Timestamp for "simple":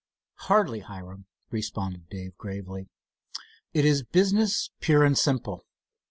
5.15-5.63